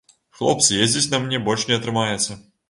Хлопцы, 0.37 0.71
ездзіць 0.85 1.11
на 1.11 1.19
мне 1.27 1.43
больш 1.49 1.67
не 1.73 1.79
атрымаецца! 1.83 2.41